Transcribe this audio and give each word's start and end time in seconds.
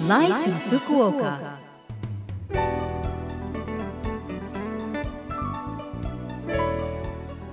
Life 0.00 0.46
in 0.46 0.54
Fukuoka. 0.54 1.58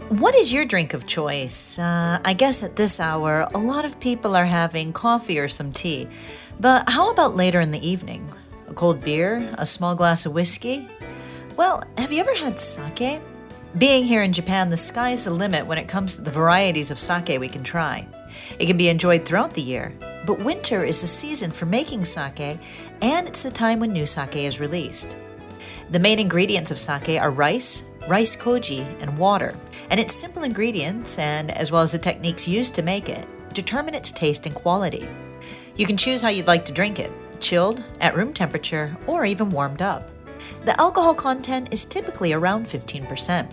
What 0.09 0.33
is 0.33 0.53
your 0.53 0.63
drink 0.63 0.93
of 0.93 1.05
choice? 1.05 1.77
Uh, 1.77 2.19
I 2.23 2.33
guess 2.33 2.63
at 2.63 2.77
this 2.77 3.01
hour, 3.01 3.49
a 3.53 3.57
lot 3.57 3.83
of 3.83 3.99
people 3.99 4.33
are 4.33 4.45
having 4.45 4.93
coffee 4.93 5.37
or 5.39 5.49
some 5.49 5.73
tea. 5.73 6.07
But 6.57 6.89
how 6.89 7.11
about 7.11 7.35
later 7.35 7.59
in 7.59 7.71
the 7.71 7.85
evening? 7.85 8.25
A 8.69 8.73
cold 8.73 9.03
beer? 9.03 9.53
A 9.57 9.65
small 9.65 9.93
glass 9.93 10.25
of 10.25 10.33
whiskey? 10.33 10.87
Well, 11.57 11.83
have 11.97 12.13
you 12.13 12.21
ever 12.21 12.33
had 12.33 12.61
sake? 12.61 13.21
Being 13.77 14.05
here 14.05 14.23
in 14.23 14.31
Japan, 14.31 14.69
the 14.69 14.77
sky's 14.77 15.25
the 15.25 15.31
limit 15.31 15.67
when 15.67 15.77
it 15.77 15.89
comes 15.89 16.15
to 16.15 16.21
the 16.21 16.31
varieties 16.31 16.91
of 16.91 16.97
sake 16.97 17.39
we 17.41 17.49
can 17.49 17.63
try. 17.63 18.07
It 18.57 18.67
can 18.67 18.77
be 18.77 18.87
enjoyed 18.87 19.25
throughout 19.25 19.53
the 19.53 19.61
year, 19.61 19.93
but 20.27 20.39
winter 20.39 20.83
is 20.83 20.99
the 20.99 21.07
season 21.07 21.49
for 21.49 21.65
making 21.65 22.03
sake, 22.03 22.59
and 23.01 23.27
it's 23.27 23.43
the 23.43 23.49
time 23.49 23.79
when 23.79 23.93
new 23.93 24.05
sake 24.05 24.35
is 24.35 24.59
released. 24.59 25.17
The 25.89 25.99
main 25.99 26.19
ingredients 26.19 26.69
of 26.69 26.77
sake 26.77 27.19
are 27.19 27.31
rice, 27.31 27.83
rice 28.09 28.35
koji, 28.35 28.85
and 29.01 29.17
water, 29.17 29.55
and 29.89 30.01
its 30.01 30.13
simple 30.13 30.43
ingredients, 30.43 31.17
and 31.17 31.49
as 31.51 31.71
well 31.71 31.81
as 31.81 31.93
the 31.93 31.97
techniques 31.97 32.45
used 32.45 32.75
to 32.75 32.81
make 32.81 33.07
it, 33.07 33.25
determine 33.53 33.95
its 33.95 34.11
taste 34.11 34.45
and 34.45 34.53
quality. 34.53 35.07
You 35.77 35.85
can 35.85 35.95
choose 35.95 36.21
how 36.21 36.27
you'd 36.27 36.45
like 36.45 36.65
to 36.65 36.73
drink 36.73 36.99
it 36.99 37.11
chilled, 37.39 37.83
at 38.01 38.15
room 38.15 38.33
temperature, 38.33 38.97
or 39.05 39.23
even 39.23 39.49
warmed 39.49 39.81
up. 39.81 40.11
The 40.65 40.79
alcohol 40.81 41.15
content 41.15 41.69
is 41.71 41.85
typically 41.85 42.33
around 42.33 42.65
15%. 42.65 43.49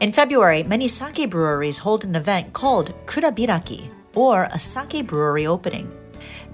In 0.00 0.12
February, 0.12 0.62
many 0.62 0.86
sake 0.86 1.30
breweries 1.30 1.78
hold 1.78 2.04
an 2.04 2.14
event 2.14 2.52
called 2.52 2.94
Kurabiraki, 3.06 3.90
or 4.14 4.44
a 4.44 4.58
sake 4.58 5.06
brewery 5.06 5.46
opening. 5.46 5.90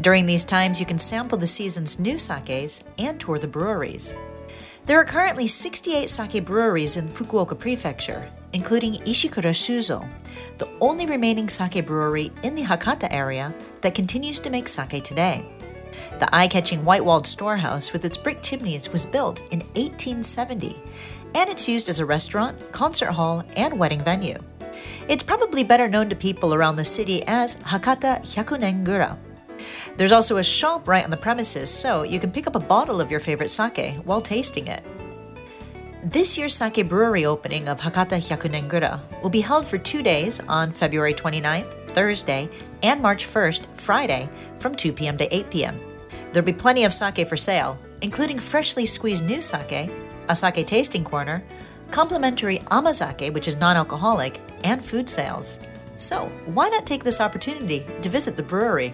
During 0.00 0.26
these 0.26 0.44
times, 0.44 0.78
you 0.78 0.86
can 0.86 0.98
sample 0.98 1.38
the 1.38 1.46
season's 1.46 1.98
new 1.98 2.18
sakes 2.18 2.84
and 2.98 3.18
tour 3.18 3.38
the 3.38 3.48
breweries. 3.48 4.14
There 4.86 5.00
are 5.00 5.04
currently 5.04 5.46
68 5.46 6.08
sake 6.08 6.44
breweries 6.44 6.96
in 6.96 7.08
Fukuoka 7.08 7.58
Prefecture, 7.58 8.30
including 8.52 8.94
Ishikura 9.04 9.50
Shuzo, 9.50 10.08
the 10.58 10.68
only 10.80 11.06
remaining 11.06 11.48
sake 11.48 11.84
brewery 11.84 12.30
in 12.42 12.54
the 12.54 12.62
Hakata 12.62 13.08
area 13.10 13.52
that 13.80 13.94
continues 13.94 14.38
to 14.40 14.50
make 14.50 14.68
sake 14.68 15.02
today. 15.02 15.44
The 16.20 16.34
eye 16.34 16.46
catching 16.48 16.84
white 16.84 17.04
walled 17.04 17.27
storehouse 17.27 17.92
with 17.92 18.04
its 18.04 18.16
brick 18.16 18.42
chimneys 18.42 18.92
was 18.92 19.06
built 19.06 19.40
in 19.50 19.60
1870 19.74 20.80
and 21.34 21.50
it's 21.50 21.68
used 21.68 21.88
as 21.88 22.00
a 22.00 22.06
restaurant, 22.06 22.72
concert 22.72 23.12
hall, 23.12 23.44
and 23.56 23.78
wedding 23.78 24.02
venue. 24.02 24.38
It's 25.09 25.23
probably 25.23 25.65
better 25.65 25.89
known 25.89 26.09
to 26.09 26.17
people 26.17 26.55
around 26.55 26.77
the 26.77 26.84
city 26.84 27.23
as 27.27 27.56
Hakata 27.56 28.20
Hyakunengura. 28.23 29.19
There's 29.97 30.12
also 30.12 30.37
a 30.37 30.42
shop 30.42 30.89
right 30.89 31.05
on 31.05 31.11
the 31.11 31.17
premises, 31.17 31.70
so 31.70 32.03
you 32.03 32.19
can 32.19 32.31
pick 32.31 32.47
up 32.47 32.55
a 32.55 32.61
bottle 32.61 33.01
of 33.01 33.11
your 33.11 33.20
favorite 33.20 33.51
sake 33.51 33.97
while 34.05 34.20
tasting 34.20 34.69
it. 34.69 34.83
This 36.03 36.39
year's 36.39 36.55
sake 36.55 36.89
brewery 36.89 37.25
opening 37.25 37.69
of 37.69 37.81
Hakata 37.81 38.20
Hyakunengura 38.20 39.01
will 39.23 39.31
be 39.31 39.41
held 39.41 39.67
for 39.67 39.79
two 39.79 40.02
days 40.02 40.41
on 40.46 40.70
February 40.70 41.14
29th, 41.14 41.91
Thursday, 41.91 42.48
and 42.83 43.01
March 43.01 43.27
1st, 43.27 43.67
Friday, 43.75 44.29
from 44.58 44.75
2 44.75 44.92
p.m. 44.92 45.17
to 45.19 45.35
8 45.35 45.51
p.m. 45.51 45.80
There'll 46.33 46.46
be 46.46 46.52
plenty 46.52 46.85
of 46.85 46.92
sake 46.92 47.27
for 47.27 47.36
sale, 47.36 47.79
including 48.02 48.39
freshly 48.39 48.86
squeezed 48.86 49.27
new 49.27 49.41
sake, 49.41 49.91
a 50.29 50.36
sake 50.36 50.67
tasting 50.67 51.02
corner, 51.02 51.42
complimentary 51.91 52.63
amazake, 52.70 53.33
which 53.33 53.48
is 53.48 53.58
non 53.58 53.77
alcoholic, 53.77 54.41
and 54.66 54.84
food 54.84 55.08
sales. 55.08 55.60
So, 55.94 56.27
why 56.44 56.68
not 56.68 56.84
take 56.84 57.04
this 57.04 57.20
opportunity 57.20 57.86
to 58.02 58.08
visit 58.08 58.36
the 58.36 58.42
brewery? 58.42 58.92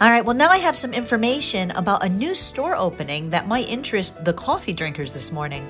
All 0.00 0.10
right, 0.10 0.24
well, 0.24 0.34
now 0.34 0.48
I 0.48 0.58
have 0.58 0.76
some 0.76 0.94
information 0.94 1.72
about 1.72 2.04
a 2.04 2.08
new 2.08 2.34
store 2.34 2.74
opening 2.76 3.30
that 3.30 3.48
might 3.48 3.68
interest 3.68 4.24
the 4.24 4.32
coffee 4.32 4.72
drinkers 4.72 5.12
this 5.12 5.32
morning. 5.32 5.68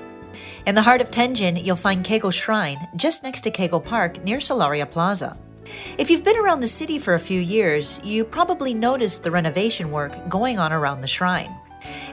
In 0.65 0.75
the 0.75 0.83
heart 0.83 1.01
of 1.01 1.11
Tenjin, 1.11 1.63
you'll 1.63 1.75
find 1.75 2.05
Kego 2.05 2.31
Shrine, 2.31 2.77
just 2.95 3.23
next 3.23 3.41
to 3.41 3.51
Kego 3.51 3.83
Park 3.83 4.23
near 4.23 4.37
Solaria 4.37 4.89
Plaza. 4.89 5.37
If 5.97 6.09
you've 6.09 6.23
been 6.23 6.37
around 6.37 6.61
the 6.61 6.67
city 6.67 6.99
for 6.99 7.15
a 7.15 7.19
few 7.19 7.41
years, 7.41 7.99
you 8.03 8.23
probably 8.23 8.73
noticed 8.73 9.23
the 9.23 9.31
renovation 9.31 9.91
work 9.91 10.29
going 10.29 10.59
on 10.59 10.71
around 10.71 11.01
the 11.01 11.07
shrine. 11.07 11.58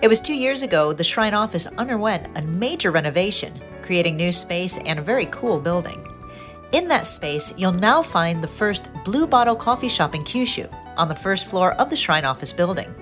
It 0.03 0.09
was 0.09 0.21
two 0.21 0.34
years 0.34 0.62
ago 0.62 0.93
the 0.93 1.04
shrine 1.04 1.34
office 1.34 1.66
underwent 1.66 2.28
a 2.37 2.43
major 2.43 2.91
renovation, 2.91 3.53
creating 3.82 4.16
new 4.16 4.32
space 4.32 4.78
and 4.78 4.99
a 4.99 5.03
very 5.03 5.27
cool 5.27 5.60
building. 5.60 6.06
In 6.72 6.88
that 6.88 7.06
space, 7.06 7.54
you'll 7.56 7.72
now 7.72 8.03
find 8.03 8.43
the 8.43 8.49
first 8.49 8.91
Blue 9.05 9.26
Bottle 9.26 9.56
coffee 9.56 9.88
shop 9.88 10.15
in 10.15 10.22
Kyushu 10.22 10.69
on 10.97 11.09
the 11.09 11.15
first 11.15 11.47
floor 11.47 11.72
of 11.75 11.91
the 11.91 11.97
shrine 11.97 12.25
office 12.25 12.53
building. 12.53 12.93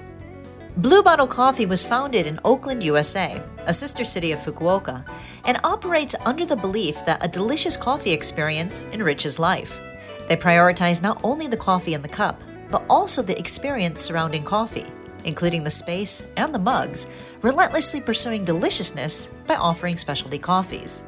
Blue 0.76 1.04
Bottle 1.04 1.28
Coffee 1.28 1.66
was 1.66 1.84
founded 1.84 2.26
in 2.26 2.40
Oakland, 2.44 2.82
USA, 2.82 3.40
a 3.58 3.72
sister 3.72 4.04
city 4.04 4.32
of 4.32 4.40
Fukuoka, 4.40 5.04
and 5.44 5.60
operates 5.62 6.16
under 6.26 6.44
the 6.44 6.56
belief 6.56 7.04
that 7.06 7.24
a 7.24 7.28
delicious 7.28 7.76
coffee 7.76 8.10
experience 8.10 8.84
enriches 8.92 9.38
life. 9.38 9.80
They 10.26 10.36
prioritize 10.36 11.00
not 11.00 11.20
only 11.22 11.46
the 11.46 11.56
coffee 11.56 11.94
in 11.94 12.02
the 12.02 12.08
cup, 12.08 12.42
but 12.72 12.82
also 12.90 13.22
the 13.22 13.38
experience 13.38 14.00
surrounding 14.00 14.42
coffee, 14.42 14.86
including 15.24 15.64
the 15.64 15.70
space 15.70 16.28
and 16.36 16.54
the 16.54 16.58
mugs, 16.58 17.06
relentlessly 17.42 18.00
pursuing 18.00 18.44
deliciousness 18.44 19.28
by 19.46 19.56
offering 19.56 19.96
specialty 19.96 20.38
coffees. 20.38 21.02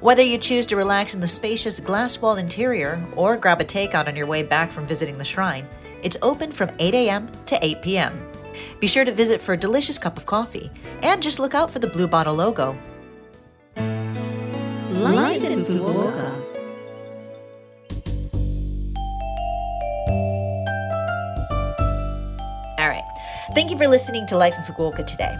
Whether 0.00 0.22
you 0.22 0.38
choose 0.38 0.66
to 0.66 0.76
relax 0.76 1.14
in 1.14 1.20
the 1.20 1.28
spacious 1.28 1.80
glass 1.80 2.20
walled 2.20 2.38
interior 2.38 3.04
or 3.16 3.36
grab 3.36 3.60
a 3.60 3.64
takeout 3.64 4.06
on 4.06 4.16
your 4.16 4.26
way 4.26 4.42
back 4.42 4.70
from 4.70 4.86
visiting 4.86 5.18
the 5.18 5.24
shrine, 5.24 5.66
it's 6.02 6.16
open 6.22 6.52
from 6.52 6.70
8 6.78 6.94
a.m. 6.94 7.28
to 7.46 7.58
8 7.64 7.82
p.m. 7.82 8.28
Be 8.80 8.86
sure 8.86 9.04
to 9.04 9.12
visit 9.12 9.40
for 9.40 9.52
a 9.52 9.56
delicious 9.56 9.98
cup 9.98 10.16
of 10.16 10.26
coffee 10.26 10.70
and 11.02 11.22
just 11.22 11.38
look 11.38 11.54
out 11.54 11.70
for 11.70 11.78
the 11.78 11.88
Blue 11.88 12.06
Bottle 12.06 12.34
logo. 12.34 12.78
Life 13.76 15.44
in 15.44 15.64
Fukuoka. 15.64 16.47
Thank 23.54 23.70
you 23.70 23.78
for 23.78 23.88
listening 23.88 24.26
to 24.26 24.36
Life 24.36 24.54
in 24.58 24.62
Fukuoka 24.62 25.06
today. 25.06 25.34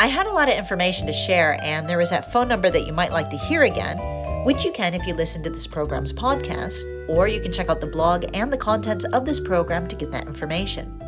I 0.00 0.08
had 0.08 0.26
a 0.26 0.32
lot 0.32 0.48
of 0.48 0.56
information 0.56 1.06
to 1.06 1.12
share, 1.12 1.56
and 1.62 1.88
there 1.88 2.00
is 2.00 2.10
that 2.10 2.32
phone 2.32 2.48
number 2.48 2.68
that 2.68 2.84
you 2.84 2.92
might 2.92 3.12
like 3.12 3.30
to 3.30 3.36
hear 3.36 3.62
again, 3.62 3.96
which 4.44 4.64
you 4.64 4.72
can 4.72 4.92
if 4.92 5.06
you 5.06 5.14
listen 5.14 5.40
to 5.44 5.50
this 5.50 5.68
program's 5.68 6.12
podcast, 6.12 6.82
or 7.08 7.28
you 7.28 7.40
can 7.40 7.52
check 7.52 7.68
out 7.68 7.80
the 7.80 7.86
blog 7.86 8.24
and 8.34 8.52
the 8.52 8.56
contents 8.56 9.04
of 9.04 9.24
this 9.24 9.38
program 9.38 9.86
to 9.86 9.94
get 9.94 10.10
that 10.10 10.26
information. 10.26 11.00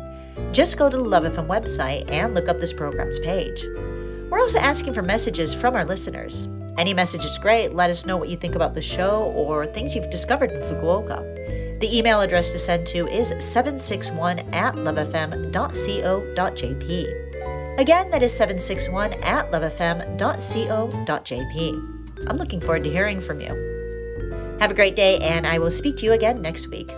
Just 0.53 0.77
go 0.77 0.89
to 0.89 0.95
the 0.95 1.03
Love 1.03 1.25
FM 1.25 1.47
website 1.47 2.09
and 2.09 2.33
look 2.33 2.47
up 2.47 2.59
this 2.59 2.71
program's 2.71 3.19
page. 3.19 3.65
We're 4.29 4.39
also 4.39 4.59
asking 4.59 4.93
for 4.93 5.01
messages 5.01 5.53
from 5.53 5.75
our 5.75 5.83
listeners. 5.83 6.47
Any 6.77 6.93
message 6.93 7.25
is 7.25 7.37
great. 7.37 7.73
Let 7.73 7.89
us 7.89 8.05
know 8.05 8.15
what 8.15 8.29
you 8.29 8.37
think 8.37 8.55
about 8.55 8.73
the 8.73 8.81
show 8.81 9.23
or 9.35 9.65
things 9.65 9.95
you've 9.95 10.09
discovered 10.09 10.51
in 10.51 10.61
Fukuoka. 10.61 11.66
The 11.79 11.95
email 11.95 12.21
address 12.21 12.51
to 12.51 12.57
send 12.57 12.87
to 12.87 13.07
is 13.07 13.29
761 13.39 14.39
at 14.53 14.73
lovefm.co.jp. 14.75 15.47
Again, 17.79 18.09
that 18.09 18.23
is 18.23 18.33
761 18.33 19.13
at 19.21 19.51
lovefm.co.jp. 19.51 19.97
I'm 22.27 22.37
looking 22.37 22.59
forward 22.59 22.83
to 22.83 22.89
hearing 22.89 23.21
from 23.21 23.39
you. 23.39 24.57
Have 24.59 24.71
a 24.71 24.73
great 24.73 24.95
day, 24.95 25.19
and 25.19 25.45
I 25.45 25.59
will 25.59 25.69
speak 25.69 25.97
to 25.97 26.05
you 26.05 26.13
again 26.13 26.41
next 26.41 26.71
week. 26.71 26.91